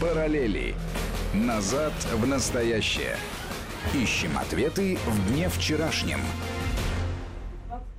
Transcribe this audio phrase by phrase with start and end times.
[0.00, 0.76] Параллели.
[1.34, 3.16] Назад в настоящее.
[3.92, 6.20] Ищем ответы в дне вчерашнем.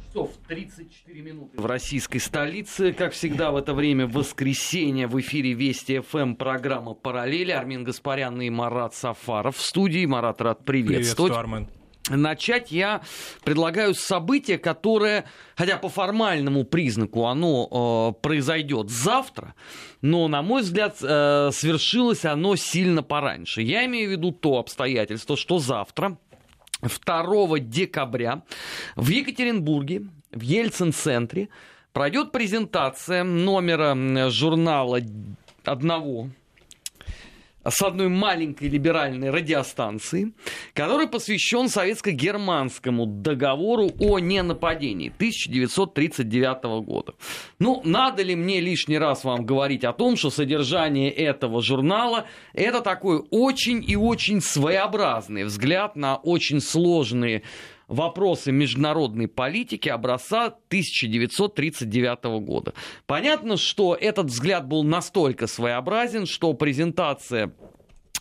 [0.08, 2.94] часов 34 минуты в российской столице.
[2.94, 7.52] Как всегда в это время в воскресенье в эфире Вести ФМ программа «Параллели».
[7.52, 10.06] Армин Гаспарян и Марат Сафаров в студии.
[10.06, 11.34] Марат, рад приветствовать.
[11.34, 11.79] Приветствую, Армен.
[12.10, 13.02] Начать я
[13.44, 19.54] предлагаю с события, которое, хотя по формальному признаку оно э, произойдет завтра,
[20.02, 23.62] но, на мой взгляд, э, свершилось оно сильно пораньше.
[23.62, 26.18] Я имею в виду то обстоятельство, что завтра,
[26.82, 28.44] 2 декабря,
[28.96, 31.50] в Екатеринбурге, в Ельцин-центре,
[31.94, 35.00] пройдет презентация номера журнала
[35.64, 36.30] одного
[37.64, 40.34] с одной маленькой либеральной радиостанции,
[40.74, 47.14] который посвящен советско-германскому договору о ненападении 1939 года.
[47.60, 52.82] Ну, надо ли мне лишний раз вам говорить о том, что содержание этого журнала– это
[52.82, 57.44] такой очень и очень своеобразный взгляд на очень сложные
[57.90, 62.74] вопросы международной политики образца 1939 года.
[63.06, 67.52] Понятно, что этот взгляд был настолько своеобразен, что презентация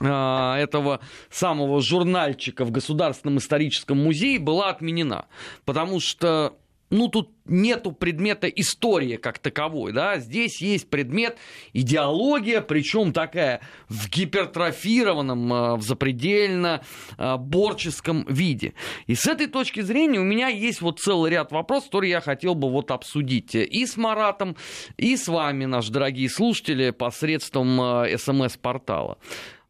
[0.00, 5.26] а, этого самого журнальчика в Государственном историческом музее была отменена.
[5.64, 6.56] Потому что
[6.90, 11.36] ну, тут нету предмета истории как таковой, да, здесь есть предмет
[11.72, 16.82] идеология, причем такая в гипертрофированном, а, в запредельно
[17.16, 18.74] а, борческом виде.
[19.06, 22.54] И с этой точки зрения у меня есть вот целый ряд вопросов, которые я хотел
[22.54, 24.56] бы вот обсудить и с Маратом,
[24.96, 29.18] и с вами, наши дорогие слушатели, посредством а, СМС-портала.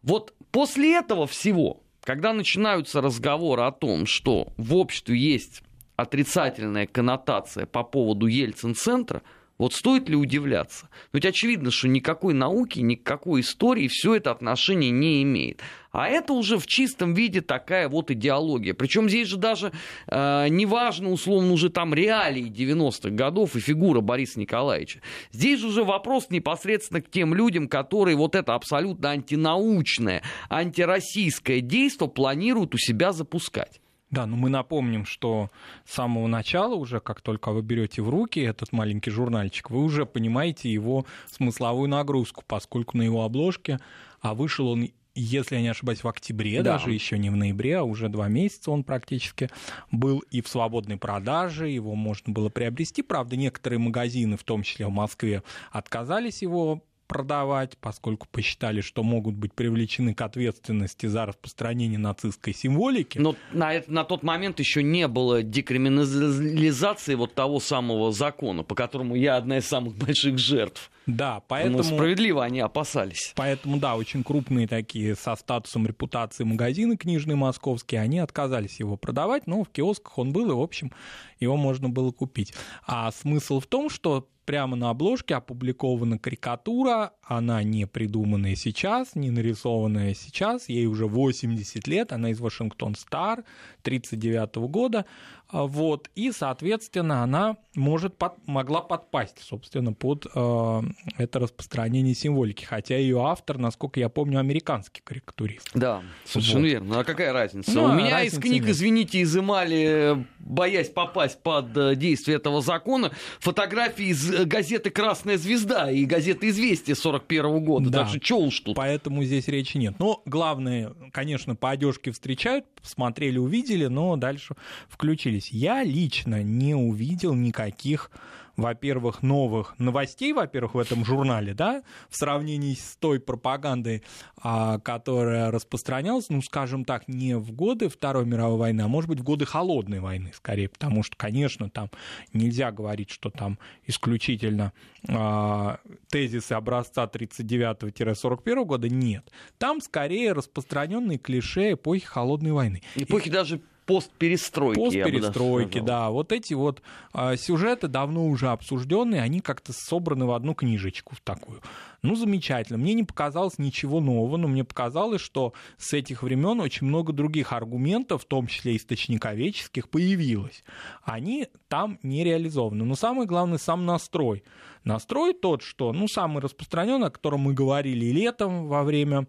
[0.02, 5.62] Вот после этого всего, когда начинаются разговоры о том, что в обществе есть
[5.98, 9.22] отрицательная коннотация по поводу Ельцин-центра,
[9.58, 10.88] вот стоит ли удивляться?
[11.12, 15.60] Ведь очевидно, что никакой науки, никакой истории все это отношение не имеет.
[15.90, 18.74] А это уже в чистом виде такая вот идеология.
[18.74, 19.72] Причем здесь же даже
[20.06, 25.00] э, неважно, условно, уже там реалии 90-х годов и фигура Бориса Николаевича.
[25.32, 32.08] Здесь же уже вопрос непосредственно к тем людям, которые вот это абсолютно антинаучное, антироссийское действие
[32.08, 33.80] планируют у себя запускать.
[34.10, 35.50] Да, но мы напомним, что
[35.84, 40.06] с самого начала уже, как только вы берете в руки этот маленький журнальчик, вы уже
[40.06, 43.80] понимаете его смысловую нагрузку, поскольку на его обложке,
[44.20, 44.88] а вышел он
[45.20, 46.74] если я не ошибаюсь, в октябре, да.
[46.74, 49.50] даже еще не в ноябре, а уже два месяца он практически
[49.90, 53.02] был и в свободной продаже, его можно было приобрести.
[53.02, 55.42] Правда, некоторые магазины, в том числе в Москве,
[55.72, 63.18] отказались его продавать, поскольку посчитали, что могут быть привлечены к ответственности за распространение нацистской символики.
[63.18, 69.16] Но на, на тот момент еще не было декриминализации вот того самого закона, по которому
[69.16, 70.90] я одна из самых больших жертв.
[71.06, 71.78] Да, поэтому...
[71.78, 73.32] Но справедливо они опасались.
[73.34, 79.46] Поэтому, да, очень крупные такие со статусом репутации магазины книжные московские, они отказались его продавать,
[79.46, 80.92] но в киосках он был, и, в общем,
[81.40, 82.52] его можно было купить.
[82.86, 89.30] А смысл в том, что прямо на обложке опубликована карикатура, она не придуманная сейчас, не
[89.30, 93.44] нарисованная сейчас, ей уже 80 лет, она из Вашингтон Стар
[93.82, 95.04] 39 года,
[95.50, 100.82] вот, и, соответственно, она может под, могла подпасть, собственно, под э,
[101.16, 105.70] это распространение символики, хотя ее автор, насколько я помню, американский карикатурист.
[105.74, 106.66] Да, совершенно вот.
[106.66, 107.00] верно.
[107.00, 107.72] А какая разница?
[107.72, 108.72] Ну, У меня из книг, нет.
[108.72, 115.90] извините, изымали, боясь попасть под э, действие этого закона, фотографии из э, газеты «Красная звезда»
[115.90, 117.88] и газеты «Известия» 41 года.
[117.88, 118.00] Да.
[118.00, 118.76] Так что что уж тут.
[118.76, 119.94] Поэтому здесь речи нет.
[119.98, 124.54] Но главное, конечно, по одежке встречают, смотрели, увидели, но дальше
[124.88, 125.50] включили появились.
[125.50, 128.10] Я лично не увидел никаких
[128.56, 134.02] во-первых, новых новостей, во-первых, в этом журнале, да, в сравнении с той пропагандой,
[134.42, 139.20] а, которая распространялась, ну, скажем так, не в годы Второй мировой войны, а, может быть,
[139.20, 141.88] в годы Холодной войны, скорее, потому что, конечно, там
[142.32, 144.72] нельзя говорить, что там исключительно
[145.08, 145.78] а,
[146.08, 149.32] тезисы образца 39-41 года, нет.
[149.58, 152.82] Там, скорее, распространенные клише эпохи Холодной войны.
[152.96, 153.30] Эпохи И...
[153.30, 154.78] даже постперестройки.
[154.78, 156.10] Постперестройки, да.
[156.10, 156.82] Вот эти вот
[157.14, 161.62] а, сюжеты давно уже обсужденные, они как-то собраны в одну книжечку в такую.
[162.02, 162.78] Ну, замечательно.
[162.78, 167.54] Мне не показалось ничего нового, но мне показалось, что с этих времен очень много других
[167.54, 170.62] аргументов, в том числе источниковеческих, появилось.
[171.02, 172.84] Они там не реализованы.
[172.84, 174.44] Но самое главное, сам настрой.
[174.84, 179.26] Настрой тот, что, ну, самый распространенный, о котором мы говорили летом во время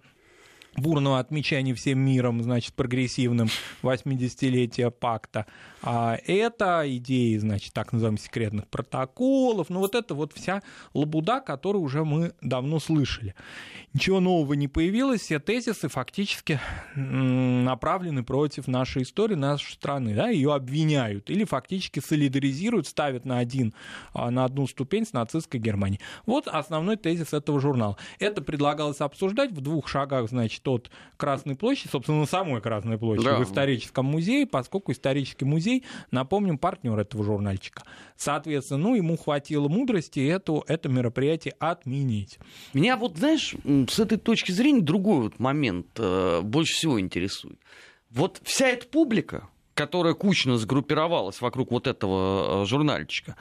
[0.75, 3.49] бурного отмечания всем миром, значит, прогрессивным
[3.81, 5.45] 80-летия пакта.
[5.81, 10.61] А это идеи, значит, так называемых секретных протоколов, ну вот это вот вся
[10.93, 13.33] лабуда, которую уже мы давно слышали.
[13.93, 16.59] Ничего нового не появилось, все тезисы фактически
[16.95, 23.73] направлены против нашей истории, нашей страны, да, ее обвиняют или фактически солидаризируют, ставят на, один,
[24.13, 26.01] а, на одну ступень с нацистской Германией.
[26.25, 27.97] Вот основной тезис этого журнала.
[28.19, 33.25] Это предлагалось обсуждать в двух шагах, значит, от Красной площади, собственно, на самой Красной площади,
[33.25, 33.37] да.
[33.37, 37.83] в историческом музее, поскольку исторический музей, напомним, партнер этого журнальчика.
[38.15, 42.39] Соответственно, ну, ему хватило мудрости это, это мероприятие отменить.
[42.73, 43.55] Меня вот, знаешь,
[43.89, 47.59] с этой точки зрения другой вот момент э, больше всего интересует.
[48.09, 53.35] Вот вся эта публика, которая кучно сгруппировалась вокруг вот этого э, журнальчика,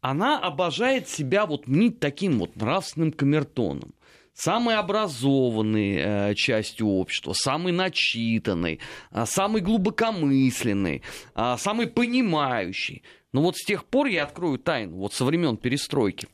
[0.00, 3.94] она обожает себя вот мнить таким вот нравственным камертоном
[4.34, 11.02] самой образованной э, частью общества, самой начитанной, э, самой глубокомысленной,
[11.34, 13.02] э, самой понимающей.
[13.32, 16.28] Но вот с тех пор я открою тайну, вот со времен перестройки,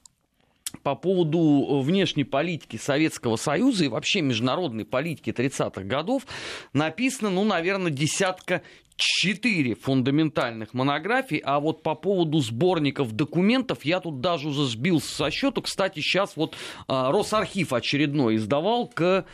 [0.82, 6.26] по поводу внешней политики Советского Союза и вообще международной политики 30-х годов
[6.72, 8.62] написано, ну, наверное, десятка
[8.96, 15.30] четыре фундаментальных монографий, а вот по поводу сборников документов я тут даже уже сбился со
[15.30, 15.62] счету.
[15.62, 16.54] Кстати, сейчас вот
[16.86, 19.24] а, Росархив очередной издавал к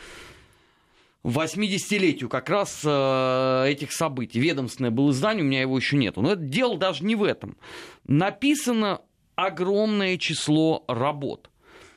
[1.23, 4.39] 80-летию как раз э, этих событий.
[4.39, 6.21] Ведомственное было издание, у меня его еще нету.
[6.21, 7.57] Но это дело даже не в этом.
[8.05, 9.01] Написано
[9.37, 11.49] огромное число работ.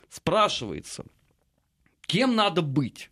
[0.08, 1.04] Спрашивается,
[2.06, 3.10] кем надо быть,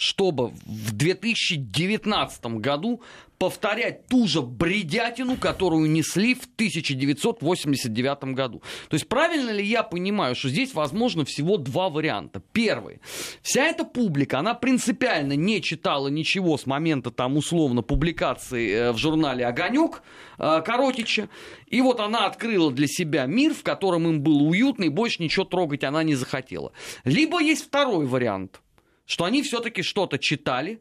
[0.00, 3.02] чтобы в 2019 году
[3.36, 8.62] повторять ту же бредятину, которую несли в 1989 году.
[8.88, 12.42] То есть правильно ли я понимаю, что здесь возможно всего два варианта.
[12.52, 13.00] Первый.
[13.42, 18.96] Вся эта публика, она принципиально не читала ничего с момента там условно публикации э, в
[18.96, 20.02] журнале «Огонек»
[20.38, 21.28] э, Коротича.
[21.66, 25.44] И вот она открыла для себя мир, в котором им было уютно, и больше ничего
[25.44, 26.72] трогать она не захотела.
[27.04, 28.60] Либо есть второй вариант,
[29.10, 30.80] что они все-таки что-то читали,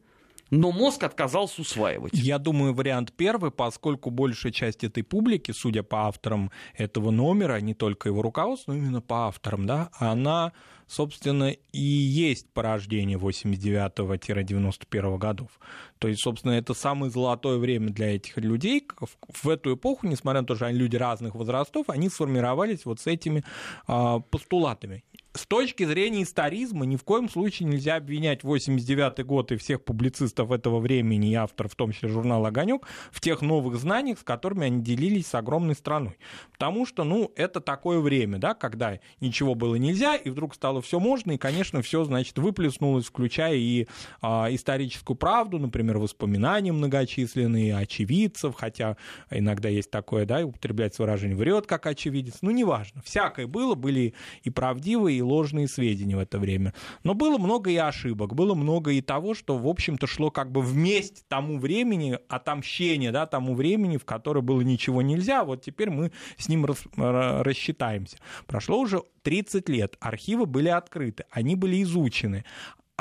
[0.51, 2.13] но мозг отказался усваивать.
[2.13, 7.73] Я думаю, вариант первый, поскольку большая часть этой публики, судя по авторам этого номера, не
[7.73, 10.53] только его руководству, но именно по авторам, да, она,
[10.85, 15.49] собственно, и есть порождение 89-91 годов.
[15.97, 18.87] То есть, собственно, это самое золотое время для этих людей.
[19.27, 23.07] В эту эпоху, несмотря на то, что они люди разных возрастов, они сформировались вот с
[23.07, 23.43] этими
[23.87, 25.03] а, постулатами
[25.33, 30.51] с точки зрения историзма ни в коем случае нельзя обвинять 89 год и всех публицистов
[30.51, 34.65] этого времени и авторов, в том числе журнала «Огонек», в тех новых знаниях, с которыми
[34.65, 36.17] они делились с огромной страной.
[36.51, 40.99] Потому что, ну, это такое время, да, когда ничего было нельзя, и вдруг стало все
[40.99, 43.87] можно, и, конечно, все, значит, выплеснулось, включая и
[44.21, 48.97] а, историческую правду, например, воспоминания многочисленные, очевидцев, хотя
[49.29, 53.03] иногда есть такое, да, и употребляется выражение «врет как очевидец», ну, неважно.
[53.03, 56.73] Всякое было, были и правдивые, и ложные сведения в это время.
[57.03, 60.61] Но было много и ошибок, было много и того, что, в общем-то, шло как бы
[60.61, 66.11] вместе тому времени, отомщение, да, тому времени, в которое было ничего нельзя, вот теперь мы
[66.37, 68.17] с ним рас, рассчитаемся.
[68.47, 72.45] Прошло уже 30 лет, архивы были открыты, они были изучены,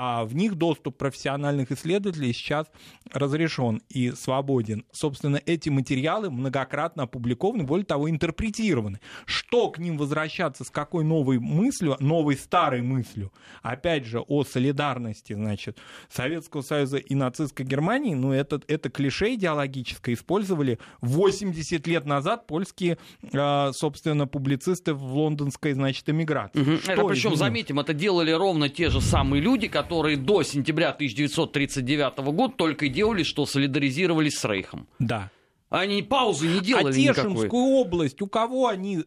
[0.00, 2.69] а в них доступ профессиональных исследователей сейчас
[3.12, 4.85] разрешен и свободен.
[4.93, 9.00] Собственно, эти материалы многократно опубликованы, более того, интерпретированы.
[9.27, 15.33] Что к ним возвращаться, с какой новой мыслью, новой старой мыслью, опять же, о солидарности,
[15.33, 15.79] значит,
[16.09, 22.99] Советского Союза и нацистской Германии, ну, это, это клише идеологическое использовали 80 лет назад польские,
[23.35, 26.61] а, собственно, публицисты в лондонской, значит, эмиграции.
[26.61, 26.71] Угу.
[26.87, 32.18] Это причем, заметим, это делали ровно те же самые люди, которые которые до сентября 1939
[32.33, 34.87] года только и делали, что солидаризировались с Рейхом.
[34.99, 35.30] Да.
[35.71, 37.61] Они паузы не делали А Тешинскую никакой.
[37.80, 39.02] область, у кого они, э,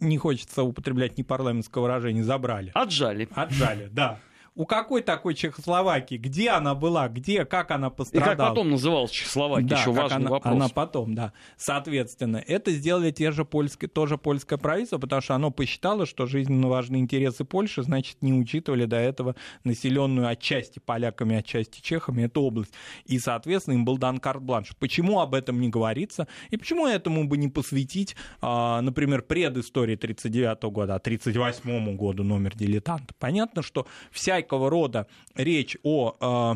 [0.00, 2.72] не хочется употреблять непарламентское выражение, забрали?
[2.74, 3.28] Отжали.
[3.34, 4.20] Отжали, да
[4.56, 8.32] у какой такой Чехословакии, где она была, где, как она пострадала.
[8.32, 10.54] И как потом называлась Чехословакия, да, еще важный она, вопрос.
[10.54, 11.32] Она потом, да.
[11.56, 16.68] Соответственно, это сделали те же польские, тоже польское правительство, потому что оно посчитало, что жизненно
[16.68, 19.34] важные интересы Польши, значит, не учитывали до этого
[19.64, 22.72] населенную отчасти поляками, отчасти чехами эту область.
[23.06, 24.76] И, соответственно, им был дан карт-бланш.
[24.78, 26.28] Почему об этом не говорится?
[26.50, 32.54] И почему этому бы не посвятить, а, например, предыстории 1939 года, а 1938 году номер
[32.54, 33.14] дилетанта?
[33.18, 36.54] Понятно, что вся всякого рода речь о э,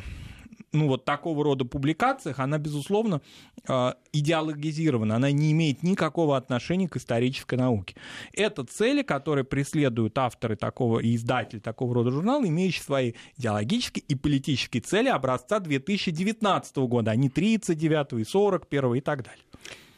[0.73, 3.23] ну, вот такого рода публикациях, она, безусловно,
[3.67, 7.97] э, идеологизирована, она не имеет никакого отношения к исторической науке.
[8.35, 14.15] Это цели, которые преследуют авторы такого и издатели такого рода журнала, имеющие свои идеологические и
[14.15, 19.43] политические цели образца 2019 года, а не 39 и 41 и так далее.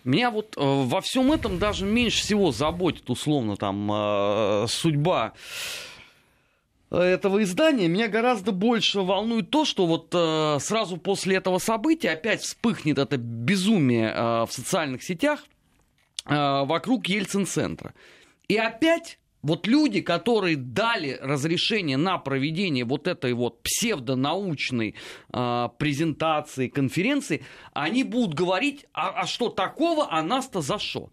[0.05, 5.35] Меня вот э, во всем этом даже меньше всего заботит, условно, там, э, судьба
[6.97, 7.89] этого издания.
[7.89, 13.17] Меня гораздо больше волнует то, что вот э, сразу после этого события опять вспыхнет это
[13.17, 15.45] безумие э, в социальных сетях
[16.27, 17.95] э, вокруг Ельцин-центра.
[18.49, 24.95] И опять вот люди, которые дали разрешение на проведение вот этой вот псевдонаучной
[25.33, 31.11] э, презентации, конференции, они будут говорить, а, а что такого, а нас-то за что?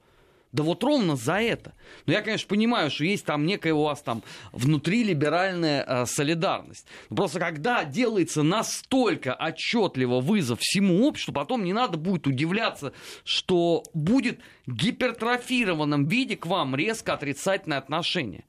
[0.52, 1.74] Да вот ровно за это.
[2.06, 4.24] Но я, конечно, понимаю, что есть там некая у вас там
[4.54, 6.88] внутрилиберальная э, солидарность.
[7.10, 13.84] Но просто когда делается настолько отчетливо вызов всему обществу, потом не надо будет удивляться, что
[13.94, 18.46] будет гипертрофированном виде к вам резко отрицательное отношение.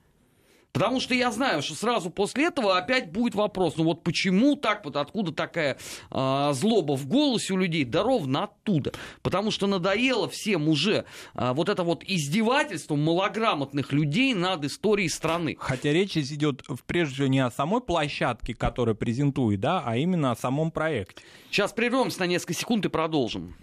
[0.72, 4.84] Потому что я знаю, что сразу после этого опять будет вопрос, ну вот почему так,
[4.84, 5.78] вот откуда такая
[6.10, 7.84] э, злоба в голосе у людей?
[7.84, 8.92] Да ровно оттуда.
[9.22, 15.56] Потому что надоело всем уже э, вот это вот издевательство малограмотных людей над историей страны.
[15.58, 20.30] Хотя речь здесь идет прежде всего не о самой площадке, которая презентует, да, а именно
[20.30, 21.22] о самом проекте.
[21.50, 23.54] Сейчас прервемся на несколько секунд и продолжим.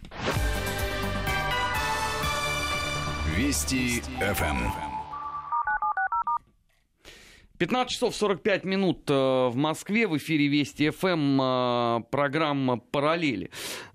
[3.36, 4.85] Вести ФМ.
[7.58, 13.50] 15 часов 45 минут э, в Москве, в эфире Вести ФМ, э, программа «Параллели».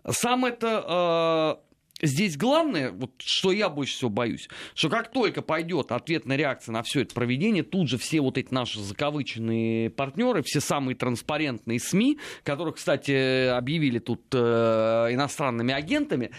[0.09, 1.59] Сам это
[2.01, 6.73] э, здесь главное, вот что я больше всего боюсь, что как только пойдет ответная реакция
[6.73, 11.79] на все это проведение, тут же все вот эти наши закавыченные партнеры, все самые транспарентные
[11.79, 16.31] СМИ, которых, кстати, объявили тут иностранными агентами,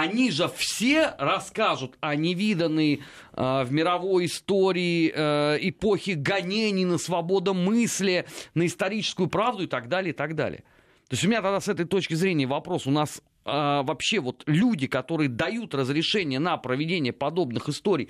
[0.00, 7.54] они же все расскажут о невиданной э, в мировой истории э, эпохи гонений на свободу
[7.54, 10.64] мысли, на историческую правду и так далее, и так далее.
[11.08, 12.86] То есть у меня тогда с этой точки зрения вопрос.
[12.86, 18.08] У нас э, вообще вот люди, которые дают разрешение на проведение подобных историй,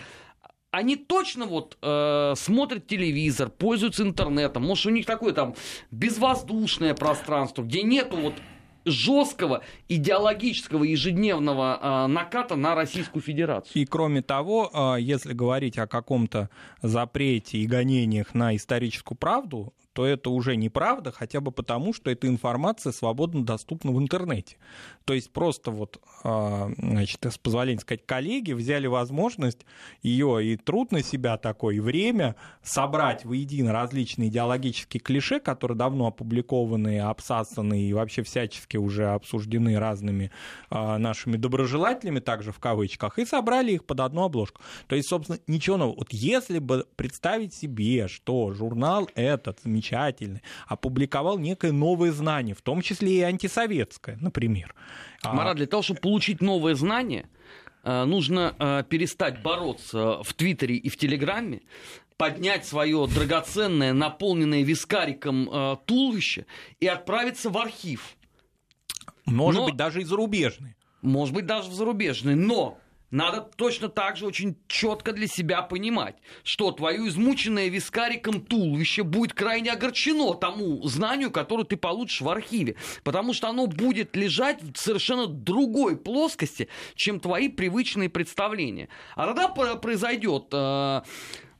[0.70, 4.64] они точно вот э, смотрят телевизор, пользуются интернетом.
[4.64, 5.54] Может, у них такое там
[5.90, 8.34] безвоздушное пространство, где нету вот
[8.84, 13.82] жесткого идеологического ежедневного э, наката на Российскую Федерацию.
[13.82, 16.50] И кроме того, э, если говорить о каком-то
[16.82, 22.26] запрете и гонениях на историческую правду, то это уже неправда, хотя бы потому, что эта
[22.26, 24.56] информация свободно доступна в интернете.
[25.04, 29.64] То есть просто вот, а, значит, с позволения сказать, коллеги взяли возможность
[30.02, 36.08] ее и труд на себя такой, и время собрать воедино различные идеологические клише, которые давно
[36.08, 40.32] опубликованы, обсасаны и вообще всячески уже обсуждены разными
[40.70, 44.60] а, нашими доброжелателями, также в кавычках, и собрали их под одну обложку.
[44.88, 45.98] То есть, собственно, ничего нового.
[45.98, 52.62] Вот если бы представить себе, что журнал этот замечательный, замечательный, опубликовал некое новое знание, в
[52.62, 54.74] том числе и антисоветское, например.
[55.22, 57.28] А Марат, для того, чтобы получить новое знание,
[57.82, 61.62] э, нужно э, перестать бороться в Твиттере и в Телеграме,
[62.16, 66.46] поднять свое драгоценное, наполненное вискариком э, туловище
[66.80, 68.16] и отправиться в архив.
[69.26, 69.66] Может Но...
[69.66, 70.76] быть, даже и зарубежный.
[71.02, 72.34] Может быть, даже в зарубежный.
[72.34, 72.78] Но
[73.14, 79.34] надо точно так же очень четко для себя понимать, что твое измученное вискариком туловище будет
[79.34, 84.76] крайне огорчено тому знанию, которое ты получишь в архиве, потому что оно будет лежать в
[84.76, 88.88] совершенно другой плоскости, чем твои привычные представления.
[89.14, 91.02] А тогда произойдет э,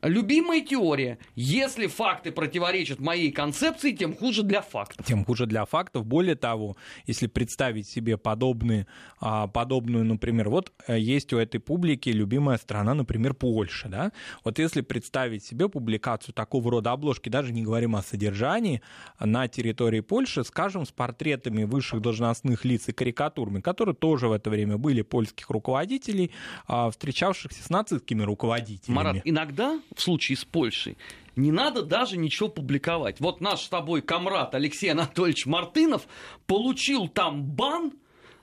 [0.05, 1.19] Любимая теория.
[1.35, 5.05] Если факты противоречат моей концепции, тем хуже для фактов.
[5.07, 6.05] Тем хуже для фактов.
[6.05, 8.87] Более того, если представить себе подобные,
[9.19, 13.89] а, подобную, например, вот э, есть у этой публики любимая страна, например, Польша.
[13.89, 14.13] Да?
[14.45, 18.83] Вот если представить себе публикацию такого рода обложки, даже не говорим о содержании,
[19.19, 24.51] на территории Польши, скажем, с портретами высших должностных лиц и карикатурами, которые тоже в это
[24.51, 26.31] время были польских руководителей,
[26.67, 28.97] а, встречавшихся с нацистскими руководителями.
[28.97, 30.97] Марат, иногда в случае с Польшей,
[31.37, 33.21] не надо даже ничего публиковать.
[33.21, 36.07] Вот наш с тобой комрад Алексей Анатольевич Мартынов
[36.47, 37.93] получил там бан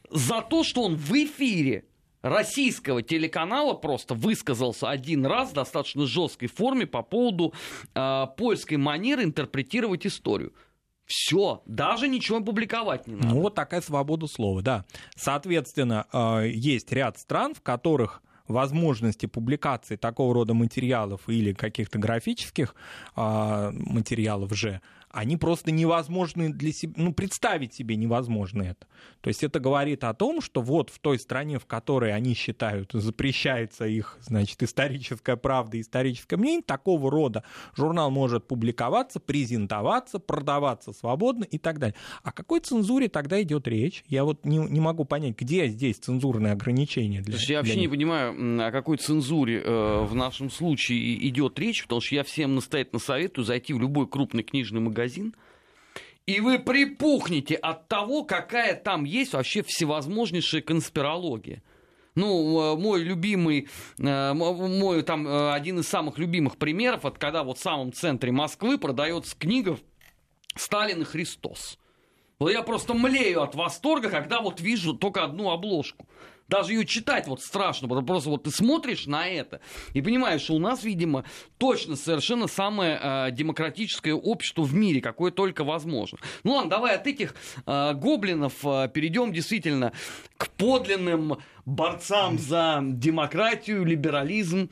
[0.10, 1.86] за то, что он в эфире
[2.22, 7.53] российского телеканала просто высказался один раз в достаточно жесткой форме по поводу
[7.96, 10.53] э, польской манеры интерпретировать историю.
[11.05, 13.27] Все, даже ничего публиковать не надо.
[13.29, 14.86] Ну вот такая свобода слова, да.
[15.15, 22.75] Соответственно, э, есть ряд стран, в которых возможности публикации такого рода материалов или каких-то графических
[23.15, 24.81] а, материалов же
[25.13, 28.88] они просто невозможны для себя, ну, представить себе невозможно это.
[29.22, 32.91] То есть это говорит о том, что вот в той стране, в которой они считают,
[32.94, 37.44] запрещается их, значит, историческая правда, историческое мнение, такого рода
[37.75, 41.96] журнал может публиковаться, презентоваться, продаваться свободно и так далее.
[42.24, 44.03] О какой цензуре тогда идет речь?
[44.08, 47.88] Я вот не, не могу понять, где здесь цензурные ограничения для, я вообще для не
[47.88, 53.00] понимаю, о какой цензуре э, в нашем случае идет речь, потому что я всем настоятельно
[53.00, 55.00] советую зайти в любой крупный книжный магазин,
[56.25, 61.62] и вы припухнете от того, какая там есть вообще всевозможнейшая конспирология.
[62.15, 67.43] Ну, э, мой любимый, э, мой там э, один из самых любимых примеров, это когда
[67.43, 69.77] вот в самом центре Москвы продается книга
[70.55, 71.77] «Сталин и Христос».
[72.38, 76.08] Вот я просто млею от восторга, когда вот вижу только одну обложку.
[76.51, 79.62] Даже ее читать вот страшно, потому просто вот ты смотришь на это
[79.93, 81.24] и понимаешь, что у нас, видимо,
[81.58, 86.17] точно совершенно самое э, демократическое общество в мире, какое только возможно.
[86.43, 89.93] Ну ладно, давай от этих э, гоблинов э, перейдем действительно
[90.36, 94.70] к подлинным борцам за демократию, либерализм.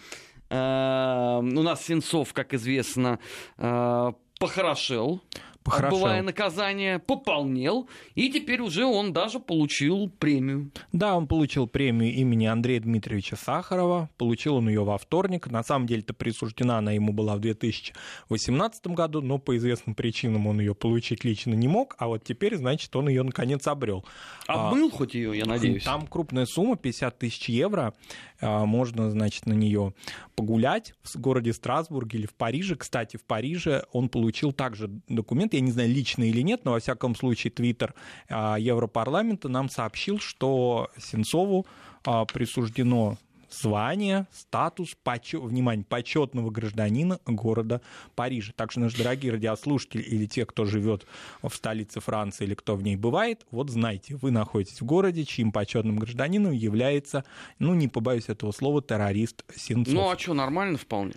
[0.50, 3.20] Э, у нас Сенцов, как известно,
[3.58, 5.22] э, похорошел.
[5.66, 5.96] Хорошо.
[5.96, 10.72] отбывая наказание, пополнел, и теперь уже он даже получил премию.
[10.92, 14.10] Да, он получил премию имени Андрея Дмитриевича Сахарова.
[14.18, 15.48] Получил он ее во вторник.
[15.48, 20.60] На самом деле-то присуждена она ему была в 2018 году, но по известным причинам он
[20.60, 24.06] ее получить лично не мог, а вот теперь, значит, он ее наконец обрел.
[24.48, 25.84] Обмыл а, хоть ее, я надеюсь.
[25.84, 27.94] Там крупная сумма, 50 тысяч евро.
[28.42, 29.94] А, можно, значит, на нее
[30.36, 32.76] погулять в городе Страсбурге или в Париже.
[32.76, 36.80] Кстати, в Париже он получил также документ, я не знаю, лично или нет, но во
[36.80, 37.94] всяком случае Твиттер
[38.30, 41.66] а, Европарламента нам сообщил, что Сенцову
[42.06, 43.18] а, присуждено
[43.52, 47.82] звание, статус, почет, внимание, почетного гражданина города
[48.16, 48.54] Парижа.
[48.56, 51.06] Так что, наши дорогие радиослушатели или те, кто живет
[51.42, 55.52] в столице Франции или кто в ней бывает, вот знайте, вы находитесь в городе, чьим
[55.52, 57.26] почетным гражданином является,
[57.58, 59.94] ну, не побоюсь этого слова, террорист Сенцов.
[59.94, 61.14] Ну, а что, нормально вполне.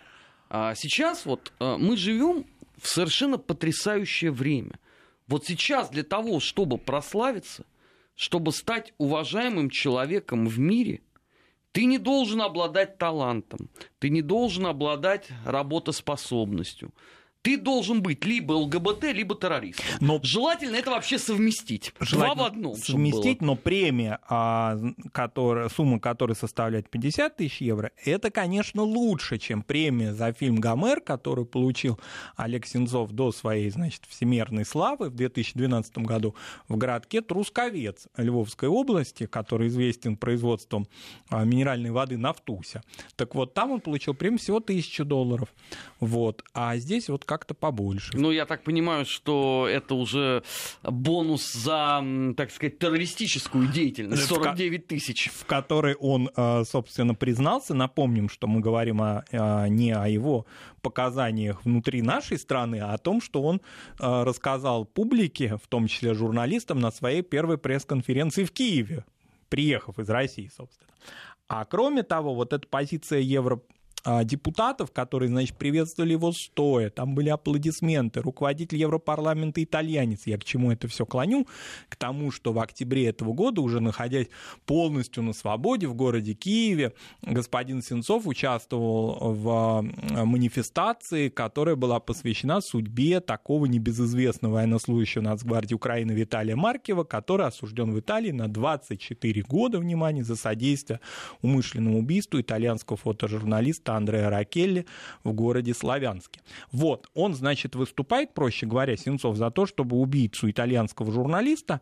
[0.48, 2.44] А сейчас вот а, мы живем
[2.80, 4.78] в совершенно потрясающее время.
[5.26, 7.64] Вот сейчас для того, чтобы прославиться,
[8.14, 11.00] чтобы стать уважаемым человеком в мире–
[11.72, 16.92] ты не должен обладать талантом, ты не должен обладать работоспособностью,
[17.42, 19.82] ты должен быть либо ЛГБТ, либо террорист.
[20.00, 20.20] Но...
[20.22, 21.92] Желательно это вообще совместить.
[22.12, 22.76] Два в одном.
[22.76, 24.78] Совместить, но премия, а,
[25.12, 31.00] которая, сумма которой составляет 50 тысяч евро, это, конечно, лучше, чем премия за фильм «Гомер»,
[31.00, 31.98] которую получил
[32.36, 36.36] Олег Сенцов до своей, значит, всемирной славы в 2012 году
[36.68, 40.86] в городке Трусковец Львовской области, который известен производством
[41.28, 42.82] а, минеральной воды «Нафтуся».
[43.16, 45.48] Так вот, там он получил премию всего тысячу долларов.
[45.98, 46.44] Вот.
[46.54, 48.10] А здесь вот как-то побольше.
[48.12, 50.42] Ну, я так понимаю, что это уже
[50.82, 52.04] бонус за,
[52.36, 54.26] так сказать, террористическую деятельность.
[54.26, 55.30] 49 тысяч.
[55.32, 57.72] В которой он, э, собственно, признался.
[57.72, 60.44] Напомним, что мы говорим о, э, не о его
[60.82, 63.62] показаниях внутри нашей страны, а о том, что он
[63.98, 69.06] э, рассказал публике, в том числе журналистам, на своей первой пресс-конференции в Киеве,
[69.48, 70.90] приехав из России, собственно.
[71.48, 73.62] А кроме того, вот эта позиция Евро
[74.24, 80.22] депутатов, которые, значит, приветствовали его стоя, там были аплодисменты, руководитель Европарламента итальянец.
[80.26, 81.46] Я к чему это все клоню?
[81.88, 84.28] К тому, что в октябре этого года, уже находясь
[84.66, 89.82] полностью на свободе в городе Киеве, господин Сенцов участвовал в а,
[90.24, 98.00] манифестации, которая была посвящена судьбе такого небезызвестного военнослужащего Нацгвардии Украины Виталия Маркева, который осужден в
[98.00, 101.00] Италии на 24 года, внимание, за содействие
[101.40, 104.86] умышленному убийству итальянского фотожурналиста Андреа Ракелли
[105.24, 106.40] в городе Славянске.
[106.70, 111.80] Вот, он, значит, выступает, проще говоря, Сенцов, за то, чтобы убийцу итальянского журналиста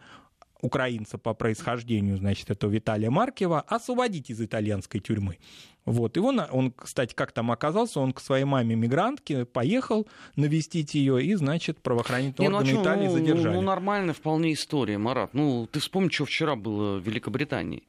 [0.62, 5.38] украинца по происхождению, значит, этого Виталия Маркева, освободить из итальянской тюрьмы.
[5.86, 6.16] Вот.
[6.16, 11.34] И он, он, кстати, как там оказался, он к своей маме-мигрантке поехал навестить ее, и,
[11.34, 13.54] значит, правоохранительные Не, органы ну, Италии ну, задержали.
[13.54, 15.32] Ну, нормальная вполне история, Марат.
[15.32, 17.84] Ну, ты вспомни, что вчера было в Великобритании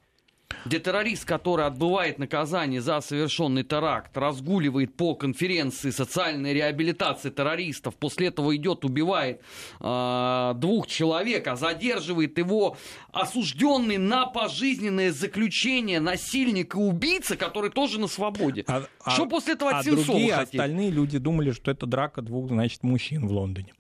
[0.66, 8.28] где террорист, который отбывает наказание за совершенный теракт, разгуливает по конференции социальной реабилитации террористов, после
[8.28, 9.42] этого идет, убивает
[9.80, 12.78] э, двух человек, а задерживает его
[13.12, 18.64] осужденный на пожизненное заключение насильник и убийца, который тоже на свободе.
[18.68, 20.62] А, Что а, после этого от а Сенцова другие хотели?
[20.62, 23.74] остальные люди думали, что это драка двух, значит, мужчин в Лондоне.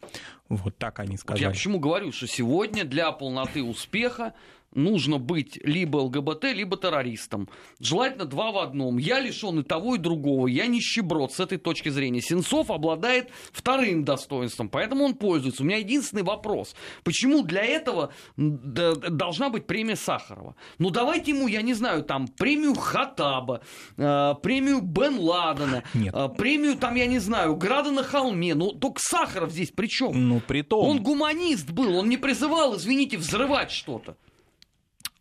[0.50, 1.44] Вот так они сказали.
[1.44, 4.34] Вот я почему говорю, что сегодня для полноты успеха
[4.74, 7.50] нужно быть либо ЛГБТ, либо террористом.
[7.80, 8.98] Желательно два в одном.
[8.98, 10.48] Я лишен и того, и другого.
[10.48, 12.22] Я нищеброд с этой точки зрения.
[12.22, 15.64] Сенцов обладает вторым достоинством, поэтому он пользуется.
[15.64, 16.76] У меня единственный вопрос.
[17.04, 20.56] Почему для этого должна быть премия Сахарова?
[20.80, 23.62] Ну, давайте ему, я не знаю, там, премию Хатаба,
[23.98, 26.14] э, премию Бен Ладена, Нет.
[26.14, 28.56] Э, премию, там, я не знаю, Града на холме.
[28.56, 30.30] Ну, только Сахаров здесь при чем?
[30.30, 30.86] Ну, при том...
[30.86, 34.16] Он гуманист был, он не призывал, извините, взрывать что-то.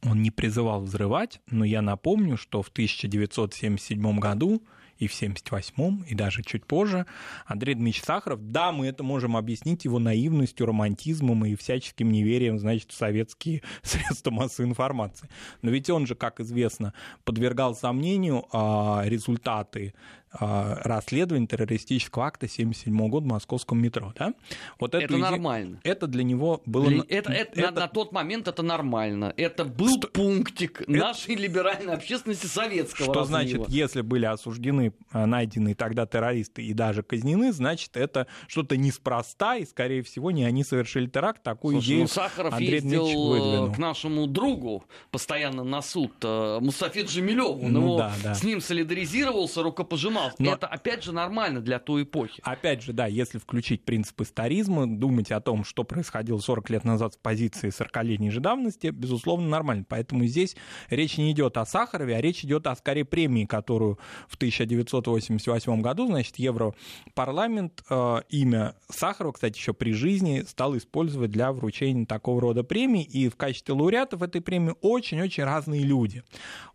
[0.03, 4.63] Он не призывал взрывать, но я напомню, что в 1977 году
[5.01, 7.07] и в 78-м, и даже чуть позже,
[7.47, 12.93] Андрей Дмитриевич Сахаров, да, мы это можем объяснить его наивностью, романтизмом и всяческим неверием, значит,
[12.93, 15.29] в советские средства массовой информации.
[15.63, 16.93] Но ведь он же, как известно,
[17.25, 19.95] подвергал сомнению а, результаты
[20.33, 24.13] а, расследования террористического акта 1977 года в московском метро.
[24.17, 24.35] Да?
[24.79, 25.17] Вот это иде...
[25.17, 25.81] нормально.
[25.83, 26.87] Это для него было...
[26.87, 27.01] Для...
[27.09, 27.61] Это, это, это...
[27.63, 29.35] На, на тот момент это нормально.
[29.37, 30.07] Это был что...
[30.07, 30.91] пунктик это...
[30.93, 33.27] нашей либеральной общественности советского Что разлива.
[33.27, 39.57] значит, если были осуждены, а, найдены тогда террористы и даже казнены, значит, это что-то неспроста,
[39.57, 41.43] и, скорее всего, не они совершили теракт.
[41.43, 43.73] Такую Слушай, идею ну, Сахаров Андрей ездил э, выдвинул.
[43.73, 47.67] к нашему другу постоянно на суд, э, Мустафе Джамилеву.
[47.69, 48.35] Ну, да, да.
[48.35, 50.43] С ним солидаризировался, рукопожимал занимался.
[50.43, 50.53] Но...
[50.53, 52.41] Это, опять же, нормально для той эпохи.
[52.45, 57.15] Опять же, да, если включить принцип историзма, думать о том, что происходило 40 лет назад
[57.15, 59.85] в позиции 40-летней же давности, безусловно, нормально.
[59.89, 60.57] Поэтому здесь
[60.89, 66.07] речь не идет о Сахарове, а речь идет о, скорее, премии, которую в 1988 году,
[66.07, 72.65] значит, Европарламент э, имя Сахарова, кстати, еще при жизни, стал использовать для вручения такого рода
[72.65, 73.03] премий.
[73.03, 76.23] И в качестве лауреатов этой премии очень-очень разные люди.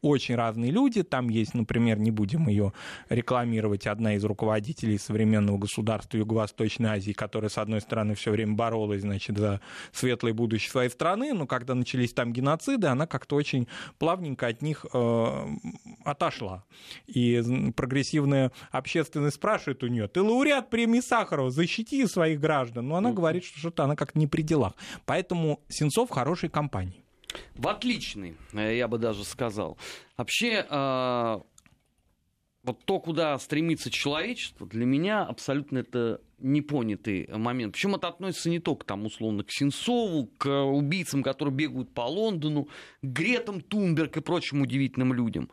[0.01, 1.03] Очень разные люди.
[1.03, 2.73] Там есть, например, не будем ее
[3.09, 8.53] рекламировать, рекламировать одна из руководителей современного государства Юго-Восточной Азии, которая, с одной стороны, все время
[8.53, 9.59] боролась, значит, за
[9.91, 13.67] светлое будущее своей страны, но когда начались там геноциды, она как-то очень
[13.99, 15.47] плавненько от них э,
[16.05, 16.63] отошла.
[17.07, 17.43] И
[17.75, 22.87] прогрессивная общественность спрашивает у нее, ты лауреат премии Сахарова, защити своих граждан.
[22.87, 24.75] Но она говорит, что что-то она как-то не при делах.
[25.05, 27.03] Поэтому Сенцов хорошей компании.
[27.55, 29.77] В отличный, э, я бы даже сказал.
[30.15, 31.39] Вообще, э,
[32.65, 37.73] вот то, куда стремится человечество, для меня абсолютно это непонятый момент.
[37.73, 42.65] Причем это относится не только там, условно, к Сенцову, к убийцам, которые бегают по Лондону,
[42.65, 42.69] к
[43.03, 45.49] Гретам Тунберг и прочим удивительным людям.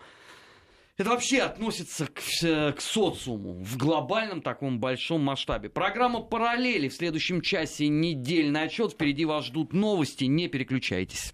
[0.99, 5.69] Это вообще относится к, к социуму в глобальном таком большом масштабе.
[5.69, 8.93] Программа «Параллели» в следующем часе недельный отчет.
[8.93, 10.25] Впереди вас ждут новости.
[10.25, 11.33] Не переключайтесь.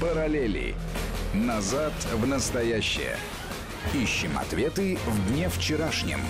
[0.00, 0.74] «Параллели.
[1.34, 3.16] Назад в настоящее».
[3.92, 6.20] Ищем ответы в дне вчерашнем.